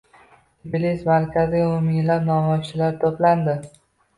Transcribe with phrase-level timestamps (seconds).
[0.67, 3.59] Tbilisi markaziga o‘n minglab namoyishchilar to‘plandi